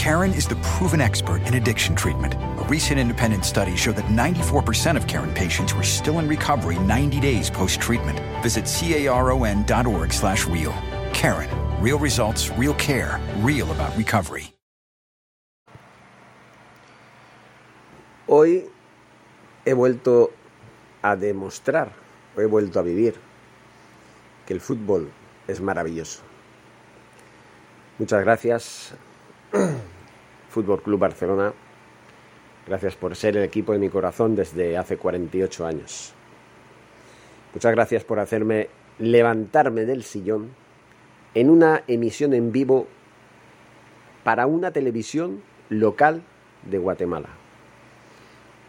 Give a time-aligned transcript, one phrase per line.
[0.00, 2.32] Karen is the proven expert in addiction treatment.
[2.32, 7.20] A recent independent study showed that 94% of Karen patients were still in recovery 90
[7.20, 8.18] days post-treatment.
[8.42, 10.72] Visit caron.org slash real.
[11.12, 11.50] Karen,
[11.82, 14.54] real results, real care, real about recovery.
[18.26, 18.64] Hoy
[19.66, 20.30] he vuelto
[21.02, 21.92] a demostrar,
[22.38, 23.16] he vuelto a vivir
[24.46, 25.10] que el fútbol
[25.46, 26.22] es maravilloso.
[27.98, 28.94] Muchas gracias,
[30.50, 31.52] Fútbol Club Barcelona.
[32.66, 36.12] Gracias por ser el equipo de mi corazón desde hace 48 años.
[37.54, 40.50] Muchas gracias por hacerme levantarme del sillón
[41.34, 42.86] en una emisión en vivo
[44.24, 46.22] para una televisión local
[46.68, 47.28] de Guatemala.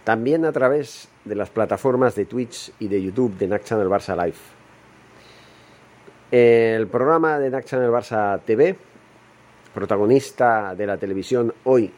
[0.03, 4.15] También a través de las plataformas de Twitch y de YouTube de NAC Channel Barça
[4.15, 4.37] Live.
[6.31, 8.77] El programa de NAC Channel Barça TV,
[9.73, 11.91] protagonista de la televisión hoy,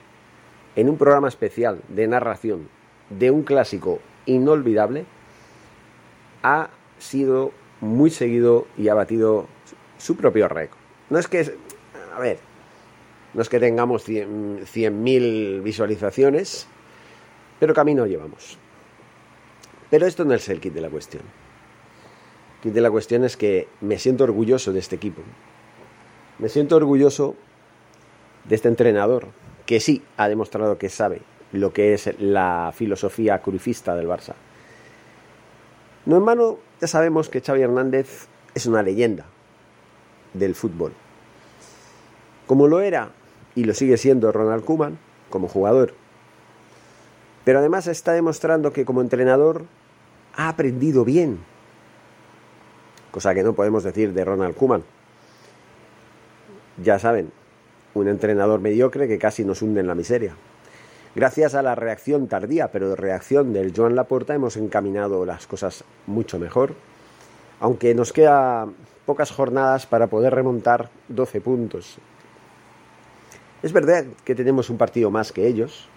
[0.76, 2.68] en un programa especial de narración
[3.10, 5.06] de un clásico inolvidable,
[6.42, 7.52] ha sido
[7.82, 9.48] muy seguido y ha batido
[9.98, 10.80] su propio récord.
[11.10, 11.56] No es que,
[12.16, 12.40] a ver,
[13.34, 16.68] no es que tengamos 100.000 visualizaciones,
[17.60, 18.58] pero camino llevamos.
[19.90, 21.24] Pero esto no es el kit de la cuestión.
[22.56, 25.22] El kit de la cuestión es que me siento orgulloso de este equipo.
[26.40, 27.36] Me siento orgulloso
[28.46, 29.28] de este entrenador,
[29.66, 34.34] que sí ha demostrado que sabe lo que es la filosofía crucifista del Barça.
[36.06, 39.26] No en vano, ya sabemos que Xavi Hernández es una leyenda
[40.34, 40.94] del fútbol.
[42.48, 43.12] Como lo era
[43.56, 44.98] y lo sigue siendo Ronald Koeman
[45.30, 45.94] como jugador.
[47.46, 49.66] Pero además está demostrando que como entrenador
[50.36, 51.40] ha aprendido bien.
[53.12, 54.84] Cosa que no podemos decir de Ronald Koeman.
[56.84, 57.32] Ya saben,
[57.94, 60.36] un entrenador mediocre que casi nos hunde en la miseria.
[61.16, 65.84] Gracias a la reacción tardía, pero de reacción del Joan Laporta hemos encaminado las cosas
[66.08, 66.74] mucho mejor,
[67.60, 68.68] aunque nos queda
[69.06, 71.98] pocas jornadas para poder remontar 12 puntos.
[73.62, 75.88] Es verdad que tenemos un partido más que ellos,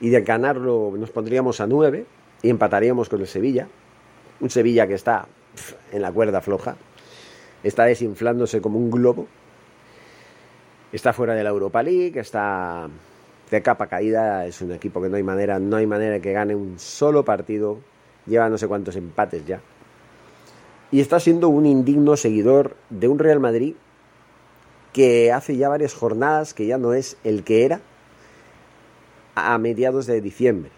[0.00, 2.06] y de ganarlo nos pondríamos a 9
[2.42, 3.66] y empataríamos con el Sevilla,
[4.40, 5.26] un Sevilla que está
[5.90, 6.76] en la cuerda floja,
[7.62, 9.26] está desinflándose como un globo,
[10.92, 12.88] está fuera de la Europa League, está
[13.50, 16.32] de capa caída, es un equipo que no hay manera, no hay manera de que
[16.32, 17.78] gane un solo partido,
[18.26, 19.60] lleva no sé cuántos empates ya.
[20.90, 23.74] Y está siendo un indigno seguidor de un Real Madrid
[24.92, 27.80] que hace ya varias jornadas que ya no es el que era
[29.34, 30.70] a mediados de diciembre,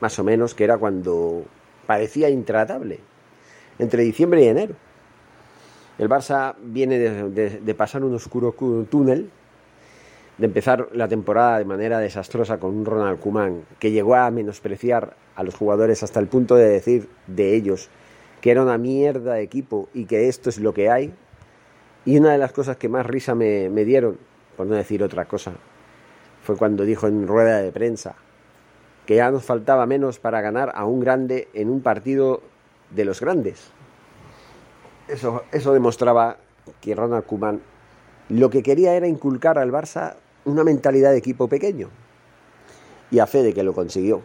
[0.00, 1.44] más o menos, que era cuando
[1.86, 3.00] parecía intratable,
[3.78, 4.74] entre diciembre y enero.
[5.98, 8.54] El Barça viene de, pasar un oscuro
[8.90, 9.30] túnel
[10.38, 15.16] de empezar la temporada de manera desastrosa con un Ronald Koeman que llegó a menospreciar
[15.34, 17.88] a los jugadores hasta el punto de decir de ellos
[18.40, 21.12] que era una mierda de equipo y que esto es lo que hay.
[22.04, 24.18] Y una de las cosas que más risa me, me dieron,
[24.56, 25.52] por no decir otra cosa,
[26.42, 28.14] fue cuando dijo en rueda de prensa
[29.06, 32.42] que ya nos faltaba menos para ganar a un grande en un partido
[32.90, 33.70] de los grandes.
[35.08, 36.36] Eso, eso demostraba
[36.80, 37.60] que Ronald Koeman
[38.28, 40.16] lo que quería era inculcar al Barça
[40.46, 41.90] una mentalidad de equipo pequeño.
[43.10, 44.22] Y a fe de que lo consiguió.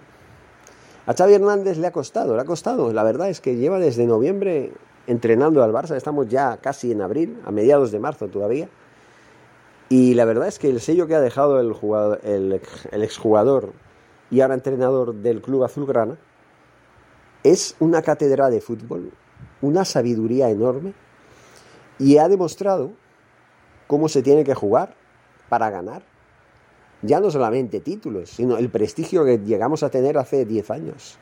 [1.06, 2.94] A Xavi Hernández le ha costado, le ha costado.
[2.94, 4.72] La verdad es que lleva desde noviembre
[5.08, 5.96] entrenando al Barça.
[5.96, 8.70] Estamos ya casi en abril, a mediados de marzo todavía.
[9.90, 13.74] Y la verdad es que el sello que ha dejado el, el exjugador
[14.29, 16.17] y ahora entrenador del club azulgrana
[17.44, 19.12] es una cátedra de fútbol,
[19.62, 20.94] una sabiduría enorme
[22.00, 22.94] y ha demostrado
[23.88, 24.96] cómo se tiene que jugar
[25.50, 26.03] para ganar
[27.02, 31.18] ya no solamente títulos, sino el prestigio que llegamos a tener hace 10 años.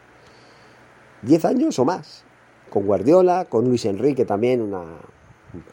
[1.22, 2.24] 10 años o más.
[2.70, 4.84] Con Guardiola, con Luis Enrique también, una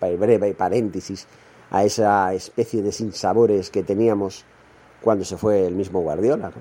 [0.00, 1.26] breve paréntesis
[1.70, 4.44] a esa especie de sinsabores que teníamos
[5.02, 6.52] cuando se fue el mismo Guardiola.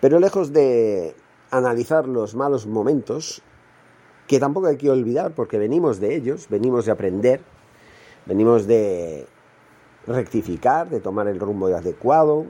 [0.00, 1.14] Pero lejos de
[1.50, 3.42] analizar los malos momentos,
[4.26, 7.40] que tampoco hay que olvidar porque venimos de ellos, venimos de aprender,
[8.26, 9.26] venimos de
[10.08, 12.46] rectificar, de tomar el rumbo adecuado.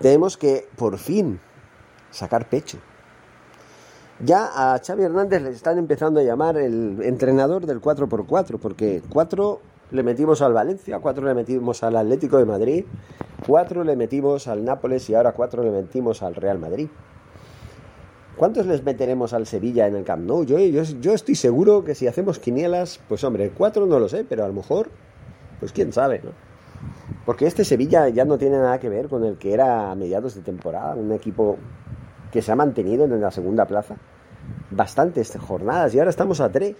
[0.00, 1.40] Tenemos que, por fin,
[2.10, 2.78] sacar pecho.
[4.20, 9.60] Ya a Xavi Hernández le están empezando a llamar el entrenador del 4x4, porque 4
[9.92, 12.84] le metimos al Valencia, 4 le metimos al Atlético de Madrid,
[13.46, 16.88] 4 le metimos al Nápoles y ahora 4 le metimos al Real Madrid.
[18.36, 20.44] ¿Cuántos les meteremos al Sevilla en el Camp Nou?
[20.44, 24.44] Yo, yo, estoy seguro que si hacemos quinielas, pues hombre, 4 no lo sé, pero
[24.44, 24.90] a lo mejor,
[25.58, 26.30] pues quién sabe, ¿no?
[27.28, 30.34] Porque este Sevilla ya no tiene nada que ver con el que era a mediados
[30.34, 31.58] de temporada, un equipo
[32.32, 33.96] que se ha mantenido en la segunda plaza
[34.70, 36.74] bastantes jornadas y ahora estamos a tres,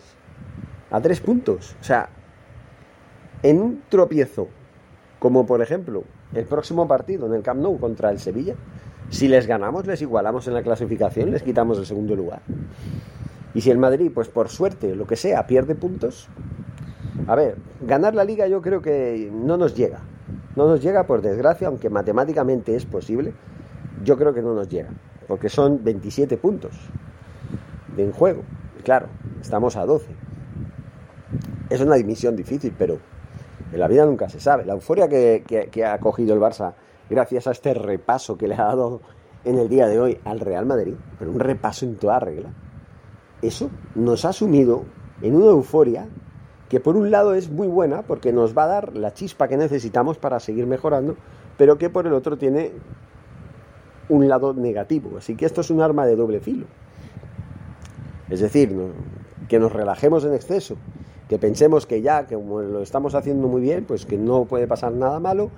[0.90, 1.76] a tres puntos.
[1.82, 2.08] O sea,
[3.42, 4.48] en un tropiezo,
[5.18, 8.54] como por ejemplo el próximo partido en el Camp Nou contra el Sevilla,
[9.10, 12.40] si les ganamos, les igualamos en la clasificación, les quitamos el segundo lugar.
[13.52, 16.26] Y si el Madrid, pues por suerte, lo que sea, pierde puntos,
[17.26, 20.00] a ver, ganar la liga yo creo que no nos llega.
[20.58, 23.32] No nos llega por desgracia, aunque matemáticamente es posible,
[24.02, 24.90] yo creo que no nos llega
[25.28, 26.72] porque son 27 puntos
[27.94, 28.42] de en juego.
[28.82, 29.06] claro,
[29.40, 30.08] estamos a 12.
[31.70, 32.98] Es una dimisión difícil, pero
[33.72, 34.64] en la vida nunca se sabe.
[34.64, 36.74] La euforia que, ha cogido el Barça
[37.08, 39.00] gracias a este repaso que le ha dado
[39.44, 42.52] en el día de hoy al Real Madrid, pero un repaso en toda regla,
[43.42, 44.82] eso nos ha sumido
[45.22, 46.08] en una euforia
[46.68, 49.56] que por un lado es muy buena porque nos va a dar la chispa que
[49.56, 51.16] necesitamos para seguir mejorando,
[51.56, 52.72] pero que por el otro tiene
[54.08, 55.18] un lado negativo.
[55.18, 56.66] Así que esto es un arma de doble filo.
[58.28, 58.74] Es decir,
[59.48, 60.76] que nos relajemos en exceso,
[61.28, 64.66] que pensemos que ya, que como lo estamos haciendo muy bien, pues que no puede
[64.66, 65.50] pasar nada malo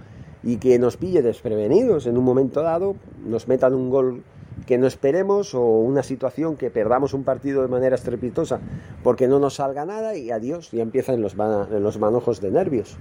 [0.42, 2.94] y que nos pille desprevenidos en un momento dado,
[3.26, 4.22] nos metan un gol
[4.70, 8.60] que no esperemos o una situación que perdamos un partido de manera estrepitosa
[9.02, 12.96] porque no nos salga nada y adiós, ya empiezan los, los manojos de nervios.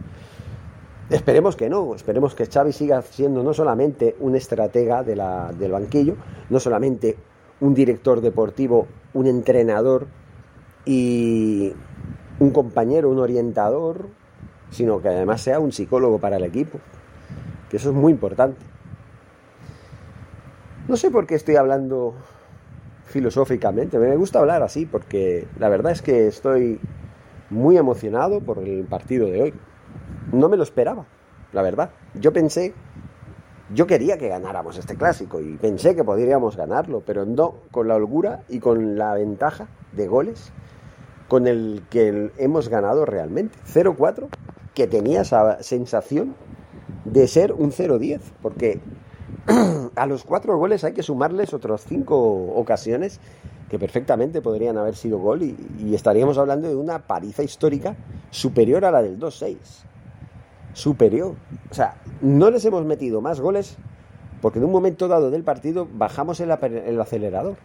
[1.11, 6.15] Esperemos que no, esperemos que Xavi siga siendo no solamente un estratega del banquillo,
[6.49, 7.17] no solamente
[7.61, 10.07] un director deportivo, un entrenador
[10.85, 11.71] y
[12.39, 14.07] un compañero, un orientador,
[14.71, 16.79] sino que además sea un psicólogo para el equipo,
[17.69, 18.78] que eso es muy importante.
[20.89, 22.15] No sé por qué estoy hablando
[23.05, 26.79] filosóficamente, me gusta hablar así porque la verdad es que estoy
[27.51, 29.53] muy emocionado por el partido de hoy
[30.31, 31.05] no me lo esperaba,
[31.53, 31.91] la verdad.
[32.15, 32.73] Yo pensé,
[33.71, 37.95] yo quería que ganáramos este clásico y pensé que podríamos ganarlo, pero no con la
[37.95, 40.51] holgura y con la ventaja de goles
[41.27, 43.55] con el que hemos ganado realmente.
[43.71, 44.27] 0-4,
[44.73, 46.33] que tenía esa sensación
[47.05, 48.81] de ser un 0-10, porque
[49.95, 52.17] a los cuatro goles hay que sumarles otras cinco
[52.55, 53.19] ocasiones
[53.69, 57.95] que perfectamente podrían haber sido gol y, estaríamos hablando de una paliza histórica
[58.31, 59.57] superior a la del 2-6
[60.73, 61.35] superior.
[61.69, 63.77] O sea, no les hemos metido más goles
[64.41, 67.57] porque en un momento dado del partido bajamos el, acelerador.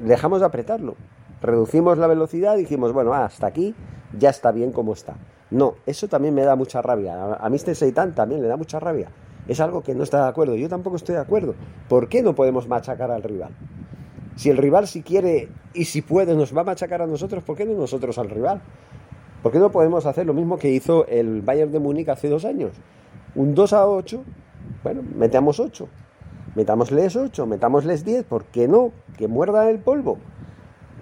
[0.00, 0.96] dejamos de apretarlo.
[1.40, 3.74] Reducimos la velocidad dijimos, bueno, hasta aquí
[4.18, 5.14] ya está bien como está.
[5.54, 7.36] No, eso también me da mucha rabia.
[7.36, 7.76] A, Mr.
[7.76, 9.08] Seitan también le da mucha rabia.
[9.46, 10.56] Es algo que no está de acuerdo.
[10.56, 11.54] Yo tampoco estoy de acuerdo.
[11.88, 13.50] ¿Por qué no podemos machacar al rival?
[14.34, 17.56] Si el rival si quiere y si puede nos va a machacar a nosotros, ¿por
[17.56, 18.62] qué no nosotros al rival?
[19.44, 22.44] ¿Por qué no podemos hacer lo mismo que hizo el Bayern de Múnich hace dos
[22.44, 22.72] años?
[23.36, 24.24] Un 2 a 8,
[24.82, 25.86] bueno, metamos 8.
[26.56, 28.90] Metámosles 8, metámosles 10, ¿por qué no?
[29.16, 30.18] Que muerda el polvo.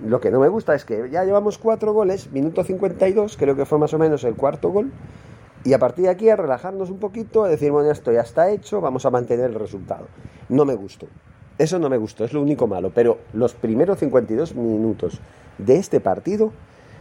[0.04, 3.66] Lo que no me gusta es que ya llevamos cuatro goles, minuto 52, creo que
[3.66, 4.92] fue más o menos el cuarto gol,
[5.64, 8.50] y a partir de aquí a relajarnos un poquito, a decir, bueno, esto ya está
[8.50, 10.06] hecho, vamos a mantener el resultado.
[10.48, 11.06] No me gustó.
[11.56, 12.90] Eso no me gustó, es lo único malo.
[12.92, 15.20] Pero los primeros 52 minutos
[15.58, 16.52] de este partido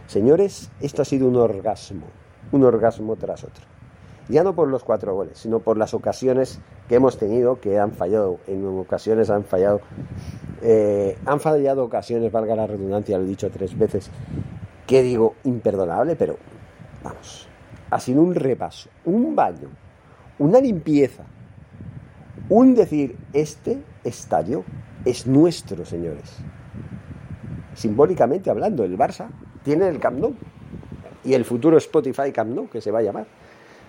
[0.06, 2.06] Señores, esto ha sido un orgasmo,
[2.50, 3.71] un orgasmo tras otro.
[4.28, 7.92] Ya no por los cuatro goles, sino por las ocasiones que hemos tenido, que han
[7.92, 9.80] fallado, en ocasiones han fallado,
[10.62, 14.10] eh, han fallado ocasiones, valga la redundancia, lo he dicho tres veces,
[14.86, 16.36] que digo imperdonable, pero
[17.02, 17.48] vamos,
[17.90, 19.68] ha sido un repaso, un baño,
[20.38, 21.24] una limpieza,
[22.48, 24.64] un decir, este estadio
[25.04, 26.38] es nuestro, señores.
[27.74, 29.28] Simbólicamente hablando, el Barça
[29.64, 30.34] tiene el Camp Nou
[31.24, 33.26] y el futuro Spotify Camp Nou, que se va a llamar.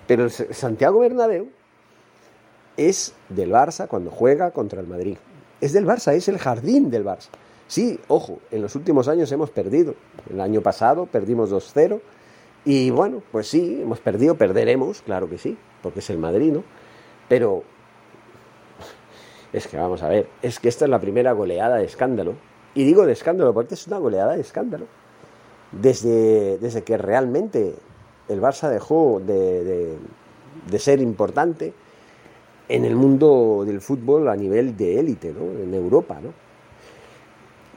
[0.08, 1.50] Pero Santiago Bernabéu
[2.78, 5.18] es del Barça cuando juega contra el Madrid.
[5.62, 7.30] Es del Barça, es el jardín del Barça.
[7.68, 9.96] Sí, ojo, en los últimos años hemos perdido.
[10.30, 12.02] El año pasado perdimos 2-0
[12.66, 16.64] y bueno, pues sí, hemos perdido, perderemos, claro que sí, porque es el Madrid, ¿no?
[17.30, 17.64] Pero
[19.52, 22.36] es que vamos a ver, es que esta es la primera goleada de escándalo.
[22.76, 24.88] Y digo de escándalo porque es una goleada de escándalo
[25.72, 27.76] desde, desde que realmente
[28.30, 29.98] el Barça dejó de,
[30.70, 31.74] de, ser importante
[32.70, 35.60] en el mundo del fútbol a nivel de élite, ¿no?
[35.62, 36.20] en Europa.
[36.22, 36.34] ¿no?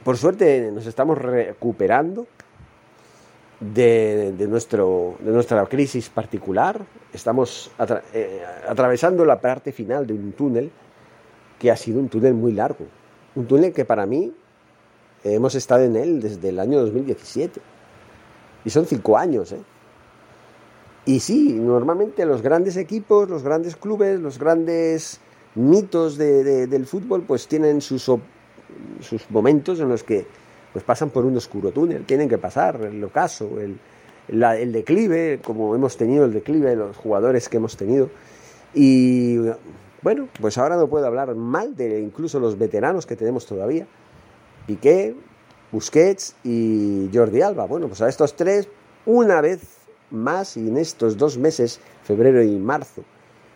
[0.03, 2.27] Por suerte nos estamos recuperando
[3.59, 6.79] de, de, nuestro, de nuestra crisis particular,
[7.11, 7.71] estamos
[8.13, 10.71] eh, atravesando la parte final de un túnel
[11.59, 12.85] que ha sido un túnel muy largo,
[13.35, 14.31] un túnel que para mí
[15.23, 17.59] hemos estado en él desde el año 2017
[18.63, 19.59] y son cinco años, ¿eh?
[21.07, 25.21] Y sí, normalmente los grandes equipos, los grandes clubes, los grandes
[25.55, 30.27] mitos de, de, del fútbol, pues tienen sus, sus momentos en los que
[30.73, 33.79] pues pasan por un oscuro túnel, tienen que pasar el ocaso, el,
[34.27, 38.09] la, el declive, como hemos tenido el declive de los jugadores que hemos tenido.
[38.73, 39.37] Y
[40.01, 43.87] bueno, pues ahora no puedo hablar mal de incluso los veteranos que tenemos todavía.
[44.67, 45.15] Piqué,
[45.71, 47.65] Busquets y Jordi Alba.
[47.65, 48.67] Bueno, pues a estos tres,
[49.05, 49.76] una vez
[50.11, 53.03] más y en estos dos meses, febrero y marzo.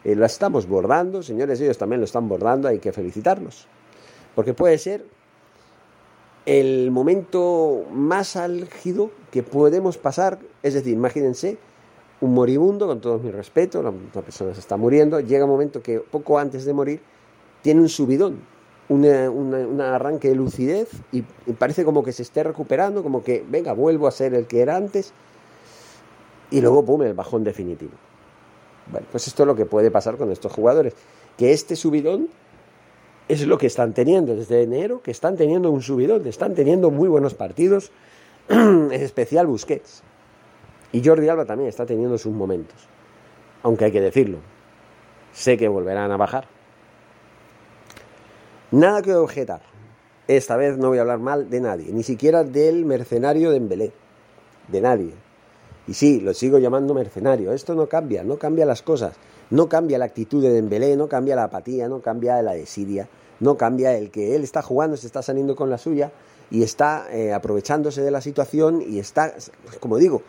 [0.03, 3.67] Eh, la estamos bordando, señores, ellos también lo están bordando, hay que felicitarlos.
[4.35, 5.05] Porque puede ser
[6.45, 11.57] el momento más álgido que podemos pasar, es decir, imagínense
[12.19, 15.99] un moribundo, con todo mi respeto, la persona se está muriendo, llega un momento que
[15.99, 17.01] poco antes de morir
[17.61, 18.39] tiene un subidón,
[18.89, 23.23] una, una, un arranque de lucidez y, y parece como que se esté recuperando, como
[23.23, 25.13] que, venga, vuelvo a ser el que era antes
[26.51, 27.93] y luego, pum, el bajón definitivo.
[28.91, 30.93] Bueno, pues esto es lo que puede pasar con estos jugadores.
[31.37, 32.27] Que este subidón
[33.29, 37.07] es lo que están teniendo desde enero, que están teniendo un subidón, están teniendo muy
[37.07, 37.91] buenos partidos,
[38.49, 40.03] en especial Busquets.
[40.91, 42.75] Y Jordi Alba también está teniendo sus momentos.
[43.63, 44.39] Aunque hay que decirlo,
[45.31, 46.47] sé que volverán a bajar.
[48.71, 49.61] Nada que objetar.
[50.27, 53.91] Esta vez no voy a hablar mal de nadie, ni siquiera del mercenario de Embelé.
[54.67, 55.13] De nadie.
[55.87, 57.53] Y sí, lo sigo llamando mercenario.
[57.53, 59.15] Esto no cambia, no cambia las cosas.
[59.49, 63.09] No cambia la actitud de Dembélé, no cambia la apatía, no cambia la desidia,
[63.41, 66.11] no cambia el que él está jugando, se está saliendo con la suya
[66.49, 69.33] y está eh, aprovechándose de la situación y está,
[69.81, 70.21] como digo,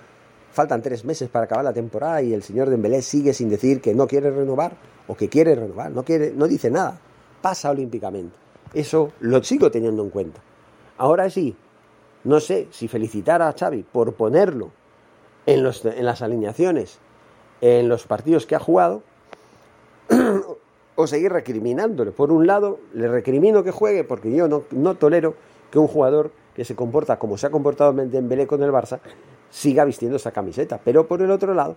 [0.52, 3.94] faltan tres meses para acabar la temporada y el señor Dembélé sigue sin decir que
[3.94, 6.98] no quiere renovar o que quiere renovar, no, quiere, no dice nada,
[7.40, 8.36] pasa olímpicamente.
[8.74, 10.40] Eso lo sigo teniendo en cuenta.
[10.98, 11.54] Ahora sí,
[12.24, 14.70] no sé si felicitar a Xavi por ponerlo
[15.46, 16.98] en, los, en las alineaciones,
[17.60, 19.02] en los partidos que ha jugado,
[20.94, 22.10] o seguir recriminándole.
[22.10, 25.34] Por un lado, le recrimino que juegue porque yo no, no tolero
[25.70, 29.00] que un jugador que se comporta como se ha comportado Dembélé con el Barça
[29.50, 30.80] siga vistiendo esa camiseta.
[30.84, 31.76] Pero por el otro lado,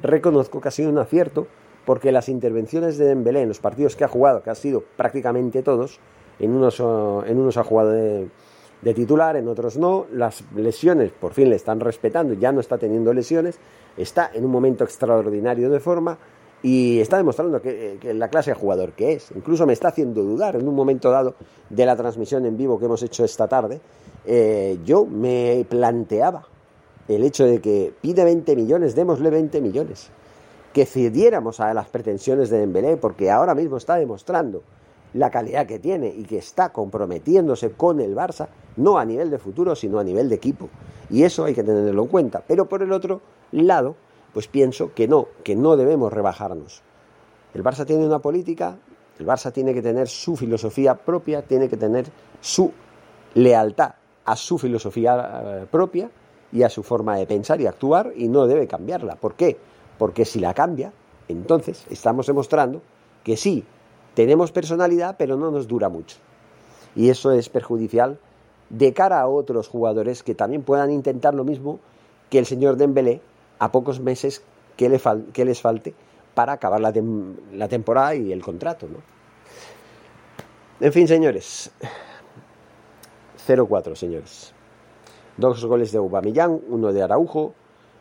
[0.00, 1.46] reconozco que ha sido un acierto
[1.84, 5.62] porque las intervenciones de Dembélé en los partidos que ha jugado, que ha sido prácticamente
[5.62, 6.00] todos,
[6.38, 8.28] en unos, en unos ha jugado de,
[8.82, 10.06] de titular, en otros no.
[10.12, 13.58] Las lesiones por fin le están respetando, ya no está teniendo lesiones,
[13.96, 16.18] está en un momento extraordinario de forma
[16.62, 19.30] y está demostrando que, que, la clase de jugador que es.
[19.34, 21.34] Incluso me está haciendo dudar en un momento dado
[21.70, 23.80] de la transmisión en vivo que hemos hecho esta tarde.
[24.24, 26.46] Eh, yo me planteaba
[27.08, 30.10] el hecho de que pide 20 millones, démosle 20 millones.
[30.72, 34.62] Que cediéramos a las pretensiones de Dembélé, porque ahora mismo está demostrando
[35.14, 39.38] la calidad que tiene y que está comprometiéndose con el Barça, no a nivel de
[39.38, 40.68] futuro, sino a nivel de equipo.
[41.10, 42.42] Y eso hay que tenerlo en cuenta.
[42.46, 43.20] Pero por el otro
[43.52, 43.96] lado,
[44.32, 46.82] pues pienso que no, que no debemos rebajarnos.
[47.54, 48.76] El Barça tiene una política,
[49.18, 52.06] el Barça tiene que tener su filosofía propia, tiene que tener
[52.40, 52.72] su
[53.34, 56.10] lealtad a su filosofía propia
[56.52, 59.16] y a su forma de pensar y actuar y no debe cambiarla.
[59.16, 59.56] ¿Por qué?
[59.96, 60.92] Porque si la cambia,
[61.28, 62.82] entonces estamos demostrando
[63.24, 63.64] que sí,
[64.18, 66.16] tenemos personalidad, pero no nos dura mucho.
[66.96, 68.18] Y eso es perjudicial
[68.68, 71.78] de cara a otros jugadores que también puedan intentar lo mismo
[72.28, 73.20] que el señor Dembélé
[73.60, 74.42] a pocos meses
[74.76, 75.94] que, les falte
[76.34, 76.92] para acabar la,
[77.52, 78.88] la, temporada y el contrato.
[78.88, 78.98] ¿no?
[80.84, 81.70] En fin, señores.
[83.46, 84.52] 0-4, señores.
[85.36, 87.54] Dos goles de Aubameyang, uno de Araujo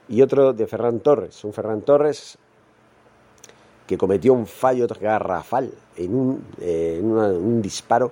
[0.10, 1.44] y otro de Ferran Torres.
[1.44, 2.40] Un Ferran Torres
[3.88, 8.12] que cometió un fallo garrafal en un, eh, en una, un disparo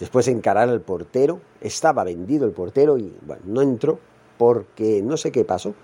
[0.00, 1.38] después de encarar al portero.
[1.60, 3.98] Estaba vendido el portero y bueno, no entró
[4.38, 5.74] porque no sé qué pasó.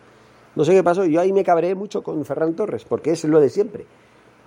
[0.56, 1.04] No sé qué pasó.
[1.04, 3.86] Yo ahí me cabré mucho con Ferran Torres porque es lo de siempre.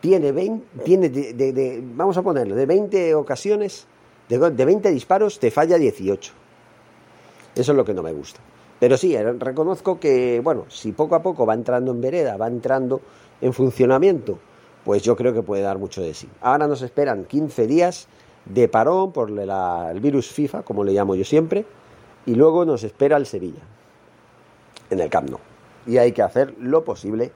[0.01, 3.85] Tiene 20, tiene de, vamos a ponerlo, de 20 ocasiones,
[4.27, 6.33] de, de 20 disparos, te falla 18.
[7.53, 8.39] Eso es lo que no me gusta.
[8.79, 12.99] Pero sí, reconozco que, bueno, si poco a poco va entrando en vereda, va entrando
[13.39, 14.39] en funcionamiento,
[14.85, 16.27] pues yo creo que puede dar mucho de sí.
[16.41, 18.07] Ahora nos esperan 15 días
[18.45, 21.65] de parón por el virus FIFA, como le llamo yo siempre,
[22.25, 23.61] y luego nos espera el Sevilla,
[24.89, 25.39] en el Camp Nou.
[25.85, 27.31] y hay que hacer lo posible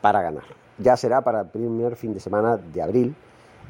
[0.00, 0.44] para ganar.
[0.78, 3.14] Ya será para el primer fin de semana de abril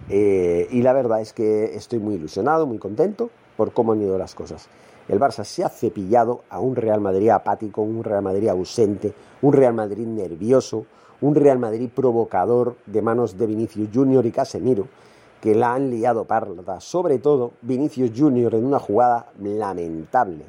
[0.08, 4.18] eh, y la verdad es que estoy muy ilusionado, muy contento por cómo han ido
[4.18, 4.68] las cosas.
[5.08, 9.52] El Barça se ha cepillado a un Real Madrid apático, un Real Madrid ausente, un
[9.52, 10.86] Real Madrid nervioso,
[11.22, 14.88] un Real Madrid provocador de manos de Vinicius Junior y Casemiro,
[15.40, 16.80] que la han liado parda.
[16.80, 20.44] Sobre todo Vinicius Junior en una jugada lamentable,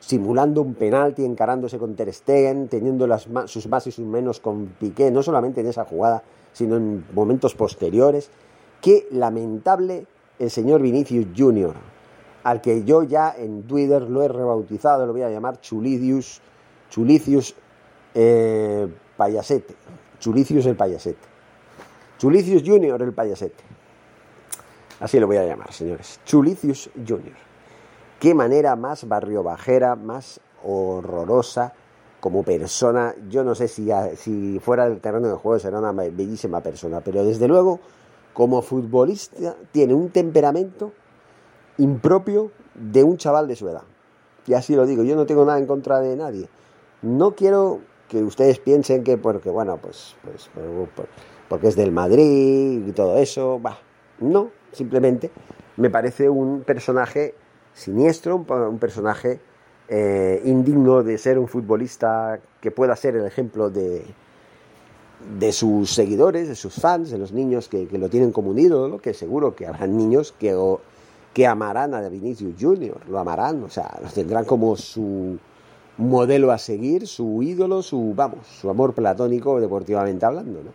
[0.00, 4.66] simulando un penalti, encarándose con Ter Stegen, teniendo las, sus más y sus menos con
[4.78, 8.30] Piqué, no solamente en esa jugada, sino en momentos posteriores.
[8.80, 10.06] Qué lamentable
[10.38, 11.74] el señor Vinicius Junior
[12.42, 16.40] al que yo ya en Twitter lo he rebautizado, lo voy a llamar Chulicius,
[16.88, 17.54] Chulicius
[18.14, 18.88] eh,
[19.20, 19.74] Payasete,
[20.18, 21.28] Chulicius el Payasete,
[22.16, 23.62] Chulicius Junior el Payasete,
[24.98, 27.36] así lo voy a llamar, señores, Chulicius Junior.
[28.18, 31.74] Qué manera más barrio bajera, más horrorosa
[32.18, 33.14] como persona.
[33.28, 37.22] Yo no sé si, si fuera del terreno de juego será una bellísima persona, pero
[37.22, 37.80] desde luego
[38.32, 40.92] como futbolista tiene un temperamento
[41.76, 43.82] impropio de un chaval de su edad.
[44.46, 46.48] Y así lo digo, yo no tengo nada en contra de nadie.
[47.02, 51.08] No quiero que ustedes piensen que porque, bueno, pues, pues, pues
[51.48, 53.78] porque es del Madrid y todo eso, va.
[54.18, 55.30] No, simplemente
[55.76, 57.34] me parece un personaje
[57.72, 59.40] siniestro, un personaje
[59.88, 64.04] eh, indigno de ser un futbolista que pueda ser el ejemplo de,
[65.38, 68.98] de sus seguidores, de sus fans, de los niños que, lo tienen como un ídolo,
[68.98, 70.56] que seguro que habrán niños que
[71.32, 75.38] que amarán a Vinicius Junior, lo amarán, o sea, lo tendrán como su
[76.00, 80.72] modelo a seguir, su ídolo, su, vamos, su amor platónico deportivamente hablando, ¿no?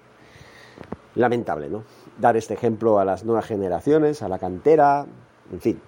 [1.16, 1.84] Lamentable, ¿no?
[2.20, 5.06] Dar este ejemplo a las nuevas generaciones, a la cantera,
[5.52, 5.82] en fin.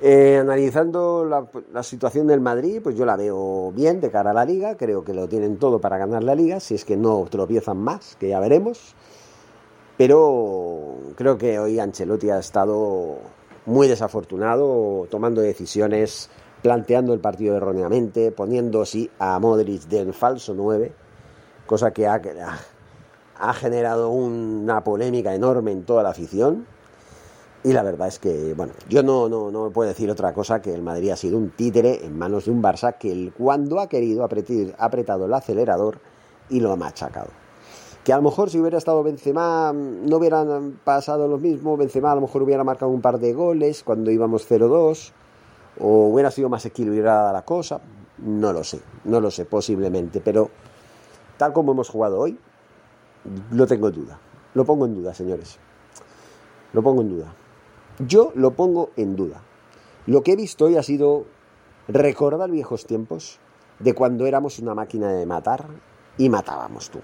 [0.00, 4.34] Eh, analizando la, la, situación del Madrid, pues yo la veo bien de cara a
[4.34, 7.24] la liga, creo que lo tienen todo para ganar la liga, si es que no
[7.30, 8.94] tropiezan más, que ya veremos.
[9.96, 13.16] Pero creo que hoy Ancelotti ha estado
[13.64, 16.28] muy desafortunado, tomando decisiones,
[16.66, 20.92] planteando el partido erróneamente, poniendo así a Modric del falso 9,
[21.64, 22.20] cosa que ha,
[23.38, 26.66] ha generado una polémica enorme en toda la afición.
[27.62, 30.74] Y la verdad es que, bueno, yo no, no, no puedo decir otra cosa que
[30.74, 34.24] el Madrid ha sido un títere en manos de un Barça que cuando ha querido
[34.24, 36.00] ha apretado el acelerador
[36.50, 37.28] y lo ha machacado.
[38.02, 42.16] Que a lo mejor si hubiera estado Benzema no hubieran pasado lo mismo, Benzema a
[42.16, 45.12] lo mejor hubiera marcado un par de goles cuando íbamos 0-2
[45.80, 47.80] o hubiera sido más equilibrada la cosa,
[48.18, 50.50] no lo sé, no lo sé posiblemente, pero
[51.36, 52.38] tal como hemos jugado hoy,
[53.50, 54.18] lo tengo en duda,
[54.54, 55.58] lo pongo en duda, señores,
[56.72, 57.34] lo pongo en duda.
[57.98, 59.40] Yo lo pongo en duda.
[60.06, 61.24] Lo que he visto hoy ha sido
[61.88, 63.38] recordar viejos tiempos
[63.78, 65.66] de cuando éramos una máquina de matar
[66.18, 67.00] y matábamos tú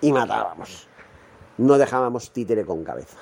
[0.00, 0.88] y matábamos.
[1.56, 3.16] No dejábamos títere con cabeza.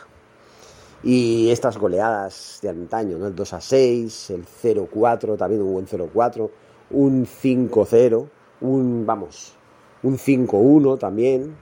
[1.05, 3.27] Y estas goleadas de antaño, ¿no?
[3.27, 6.51] El 2 a 6, el 0-4, también un buen 0-4,
[6.91, 8.29] un 5-0,
[8.61, 9.55] un, vamos,
[10.03, 11.57] un 5-1 también.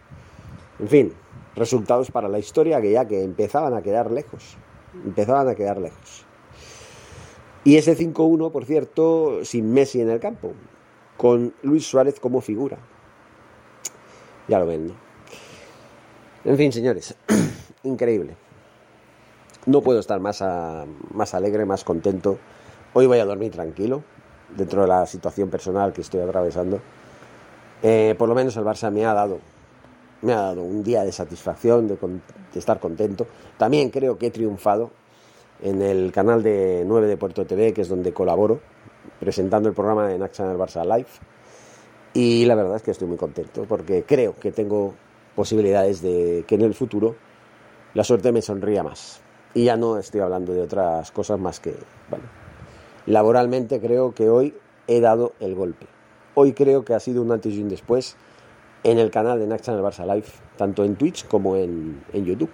[0.79, 1.13] En fin,
[1.57, 4.57] resultados para la historia que ya que empezaban a quedar lejos.
[5.05, 6.27] Empezaban a quedar lejos.
[7.65, 10.53] Y ese 5-1, por cierto, sin Messi en el campo,
[11.17, 12.79] con Luis Suárez como figura.
[14.49, 14.95] Ya lo ven, ¿no?
[16.45, 17.15] En fin, señores,
[17.85, 18.37] increíble.
[19.71, 20.43] No puedo estar más,
[21.15, 22.39] más alegre, más contento.
[22.93, 24.03] Hoy voy a dormir tranquilo,
[24.57, 26.81] dentro de la situación personal que estoy atravesando.
[27.81, 29.39] Eh, por lo menos el Barça me ha dado,
[30.23, 31.97] me ha dado un día de satisfacción, de,
[32.53, 33.29] estar contento.
[33.59, 34.91] También creo que he triunfado
[35.63, 38.59] en el canal de 9 de Puerto TV, que es donde colaboro,
[39.21, 41.11] presentando el programa en Action del Barça Live.
[42.13, 44.95] Y la verdad es que estoy muy contento porque creo que tengo
[45.37, 47.15] posibilidades de que en el futuro
[47.95, 49.23] la suerte me sonría más.
[49.55, 51.75] Y ya no estoy hablando de otras cosas más que,
[53.07, 54.55] laboralmente creo que hoy
[54.87, 55.87] he dado el golpe.
[56.35, 58.17] Hoy creo que ha sido un antes y un después
[58.85, 62.51] en el canal de Nax Channel Barça Live, tanto en Twitch como en, YouTube.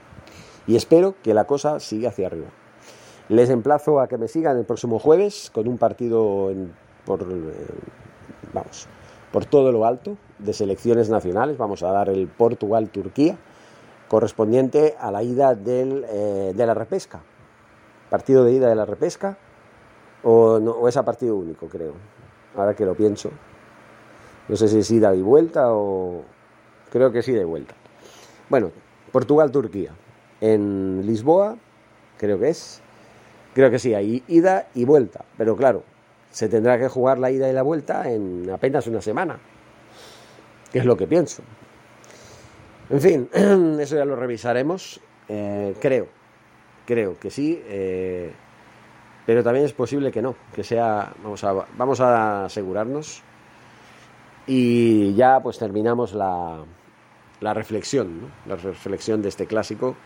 [0.66, 2.48] Y espero que la cosa siga hacia arriba.
[3.28, 6.50] Les emplazo a que me sigan el próximo jueves con un partido
[7.04, 7.26] por, eh,
[8.52, 8.86] vamos,
[9.32, 11.58] por todo lo alto de selecciones nacionales.
[11.58, 13.36] Vamos a dar el Portugal-Turquía,
[14.08, 17.20] correspondiente a la ida del, eh, de la repesca.
[18.10, 19.36] Partido de ida de la repesca,
[20.22, 21.94] o, no, o es a partido único, creo.
[22.56, 23.30] Ahora que lo pienso.
[24.48, 26.22] No sé si es ida y vuelta o.
[26.90, 27.74] Creo que sí de vuelta.
[28.48, 28.70] Bueno,
[29.12, 29.92] Portugal-Turquía.
[30.40, 31.56] En Lisboa,
[32.16, 32.80] creo que es.
[33.54, 35.24] Creo que sí, hay ida y vuelta.
[35.36, 35.82] Pero claro,
[36.30, 39.38] se tendrá que jugar la ida y la vuelta en apenas una semana.
[40.70, 41.42] que es lo que pienso.
[42.88, 43.28] En fin,
[43.80, 45.00] eso ya lo revisaremos.
[45.28, 46.06] Eh, creo,
[46.86, 48.32] creo que sí, eh,
[49.26, 53.22] pero también es posible que no, que sea, vamos a, vamos a asegurarnos
[54.46, 56.64] y ya pues terminamos la,
[57.40, 58.28] la reflexión, ¿no?
[58.46, 59.96] la reflexión de este clásico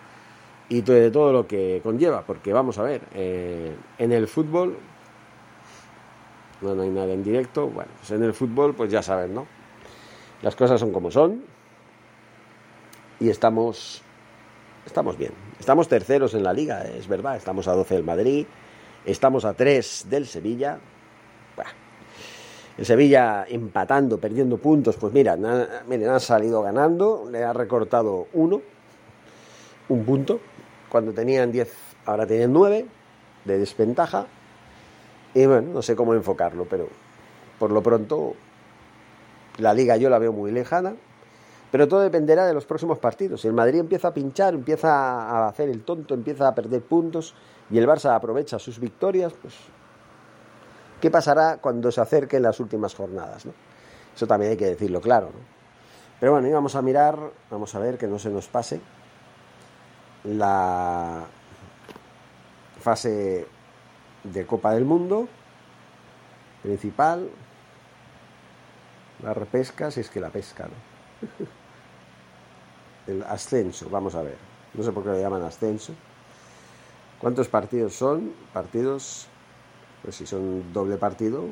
[0.71, 4.79] y de todo lo que conlleva, porque vamos a ver, eh, en el fútbol,
[6.63, 9.47] no, no hay nada en directo, bueno, pues en el fútbol pues ya saben, ¿no?
[10.41, 11.43] Las cosas son como son
[13.21, 14.03] y estamos,
[14.87, 15.33] estamos bien.
[15.59, 18.47] Estamos terceros en la liga, es verdad, estamos a 12 del Madrid,
[19.05, 20.79] estamos a 3 del Sevilla.
[22.79, 25.37] El Sevilla empatando, perdiendo puntos, pues mira,
[25.87, 28.63] miren, ha salido ganando, le ha recortado uno,
[29.91, 30.41] un punto,
[30.89, 31.71] cuando tenían 10,
[32.07, 32.87] ahora tienen 9
[33.45, 34.27] de desventaja.
[35.35, 36.89] Y bueno, no sé cómo enfocarlo, pero
[37.59, 38.35] por lo pronto
[39.59, 40.95] la liga yo la veo muy lejana,
[41.71, 43.43] pero todo dependerá de los próximos partidos.
[43.43, 47.35] Si el Madrid empieza a pinchar, empieza a hacer el tonto, empieza a perder puntos
[47.71, 49.55] y el Barça aprovecha sus victorias, pues
[51.01, 53.47] ¿qué pasará cuando se acerquen las últimas jornadas?
[54.15, 55.27] Eso también hay que decirlo claro.
[55.27, 55.41] ¿no?
[56.19, 57.19] Pero bueno, vamos a mirar,
[57.51, 58.81] vamos a ver que no se nos pase
[60.25, 61.25] la
[62.81, 63.47] fase
[64.25, 65.29] de Copa del Mundo
[66.63, 67.31] principal,
[69.23, 71.47] la repesca, si es que la pesca, ¿no?
[73.11, 74.37] El ascenso, vamos a ver.
[74.75, 75.93] No sé por qué lo llaman ascenso.
[77.19, 78.33] ¿Cuántos partidos son?
[78.53, 79.27] Partidos,
[80.03, 81.45] pues si son doble partido,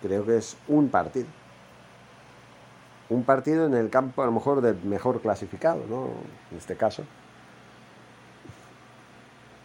[0.00, 1.26] creo que es un partido.
[3.10, 6.08] Un partido en el campo a lo mejor del mejor clasificado, ¿no?
[6.50, 7.04] En este caso.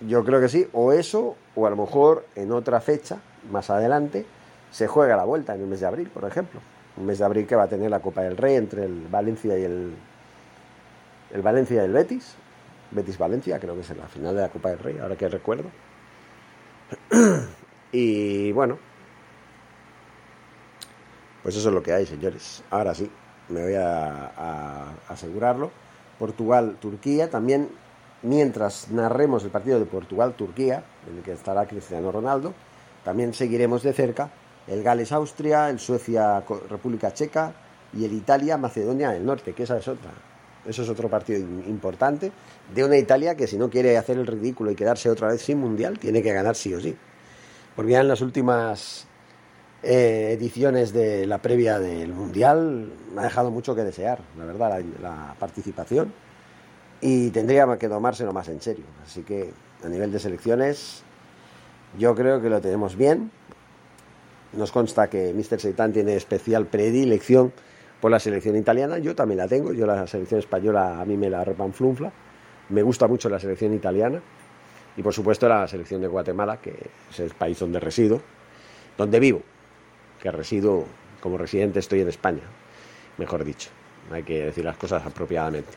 [0.01, 4.25] Yo creo que sí, o eso, o a lo mejor en otra fecha, más adelante,
[4.71, 6.59] se juega la vuelta en el mes de abril, por ejemplo
[6.97, 9.57] un mes de abril que va a tener la Copa del Rey entre el Valencia
[9.57, 9.93] y el,
[11.35, 12.35] el Valencia y el Betis.
[12.91, 15.27] Betis Valencia, creo que es en la final de la Copa del Rey, ahora que
[15.27, 15.69] recuerdo.
[17.91, 18.79] y bueno,
[21.43, 22.63] pues eso es lo que hay, señores.
[22.69, 23.09] Ahora sí,
[23.49, 25.71] me voy a, asegurarlo.
[26.17, 27.67] Portugal-Turquía, también
[28.21, 32.53] mientras narremos el partido de Portugal-Turquía, en el que estará Cristiano Ronaldo,
[33.03, 34.31] también seguiremos de cerca
[34.67, 37.53] el Gales-Austria, el Suecia-República Checa
[37.93, 40.11] y el Italia-Macedonia del Norte, que esa es otra.
[40.67, 42.31] Eso es otro partido importante
[42.73, 45.59] de una Italia que si no quiere hacer el ridículo y quedarse otra vez sin
[45.59, 46.95] mundial, tiene que ganar sí o sí.
[47.75, 49.05] Porque ya en las últimas
[49.83, 55.35] eh, ediciones de la previa del mundial ha dejado mucho que desear, la verdad, la
[55.39, 56.13] participación.
[57.01, 58.85] Y tendría que tomárselo más en serio.
[59.05, 59.51] Así que
[59.83, 61.03] a nivel de selecciones,
[61.99, 63.29] yo creo que lo tenemos bien
[64.55, 65.59] nos consta que Mr.
[65.59, 67.53] Seitan tiene especial predilección
[68.09, 68.97] la selección italiana.
[68.97, 69.73] Yo también la tengo.
[69.73, 72.11] Yo la selección española a mí me la repanflunfla.
[72.69, 74.21] Me gusta mucho la selección italiana.
[74.97, 76.73] Y por supuesto la selección de Guatemala, que
[77.09, 78.21] es el país donde resido,
[78.97, 79.41] donde vivo.
[80.21, 80.85] Que resido,
[81.19, 82.43] como residente estoy en España,
[83.17, 83.69] mejor dicho.
[84.11, 85.69] Hay que decir las cosas apropiadamente.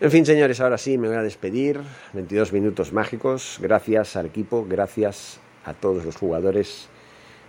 [0.00, 1.80] En fin, señores, ahora sí me voy a despedir.
[2.12, 3.58] 22 minutos mágicos.
[3.60, 6.88] Gracias al equipo, gracias a todos los jugadores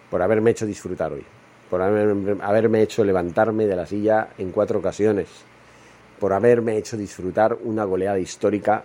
[0.09, 1.23] por haberme hecho disfrutar hoy,
[1.69, 5.27] por haberme hecho levantarme de la silla en cuatro ocasiones,
[6.19, 8.83] por haberme hecho disfrutar una goleada histórica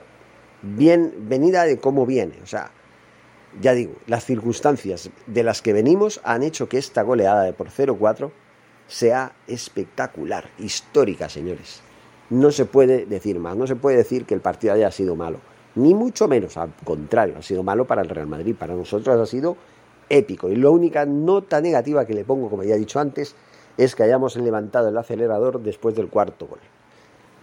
[0.62, 2.34] bien venida de cómo viene.
[2.42, 2.70] O sea,
[3.60, 7.68] ya digo, las circunstancias de las que venimos han hecho que esta goleada de por
[7.68, 8.30] 0-4
[8.86, 11.80] sea espectacular, histórica, señores.
[12.30, 15.40] No se puede decir más, no se puede decir que el partido haya sido malo,
[15.74, 19.26] ni mucho menos, al contrario, ha sido malo para el Real Madrid, para nosotros ha
[19.26, 19.56] sido
[20.08, 20.48] épico.
[20.48, 23.34] Y la única nota negativa que le pongo, como ya he dicho antes,
[23.76, 26.60] es que hayamos levantado el acelerador después del cuarto gol.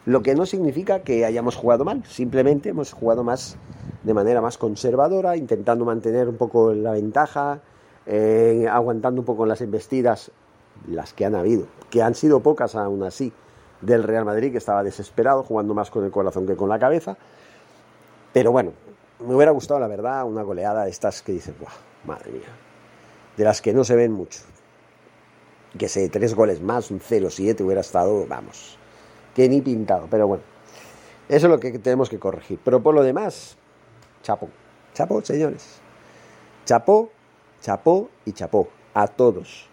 [0.05, 3.57] Lo que no significa que hayamos jugado mal, simplemente hemos jugado más
[4.03, 7.59] de manera más conservadora, intentando mantener un poco la ventaja,
[8.07, 10.31] eh, aguantando un poco las embestidas,
[10.87, 13.31] las que han habido, que han sido pocas aún así,
[13.81, 17.17] del Real Madrid, que estaba desesperado, jugando más con el corazón que con la cabeza.
[18.33, 18.71] Pero bueno,
[19.19, 21.90] me hubiera gustado, la verdad, una goleada de estas que dices, ¡buah!
[22.05, 22.49] Madre mía.
[23.37, 24.39] De las que no se ven mucho.
[25.77, 28.77] Que sé, tres goles más, un 0-7 hubiera estado, vamos,
[29.33, 30.07] que ni pintado.
[30.09, 30.43] Pero bueno,
[31.29, 32.59] eso es lo que tenemos que corregir.
[32.63, 33.57] Pero por lo demás,
[34.21, 34.49] chapo.
[34.93, 35.79] Chapo, señores.
[36.65, 37.09] Chapó,
[37.61, 38.67] chapó y chapó.
[38.93, 39.69] A todos.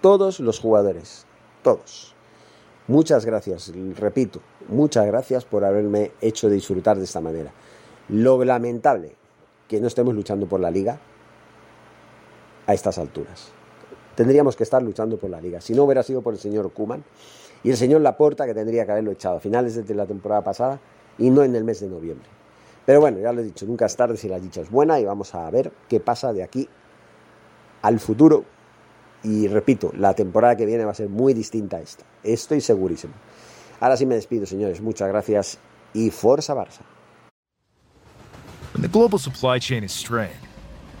[0.00, 1.26] Todos los jugadores.
[1.62, 2.14] Todos.
[2.86, 7.50] Muchas gracias, repito, muchas gracias por haberme hecho disfrutar de esta manera.
[8.10, 9.16] Lo lamentable
[9.68, 11.00] que no estemos luchando por la liga,
[12.66, 13.52] a estas alturas.
[14.14, 15.60] tendríamos que estar luchando por la liga.
[15.60, 17.02] Si no hubiera sido por el señor Kuman
[17.64, 20.78] y el señor Laporta, que tendría que haberlo echado a finales de la temporada pasada
[21.18, 22.28] y no en el mes de noviembre.
[22.86, 25.04] Pero bueno, ya lo he dicho, nunca es tarde si la dicha es buena y
[25.04, 26.68] vamos a ver qué pasa de aquí
[27.82, 28.44] al futuro.
[29.22, 32.04] Y repito, la temporada que viene va a ser muy distinta a esta.
[32.22, 33.14] Estoy segurísimo.
[33.80, 34.80] Ahora sí me despido, señores.
[34.82, 35.58] Muchas gracias
[35.94, 36.82] y Forza Barça.
[38.74, 40.36] When the global supply chain is strained,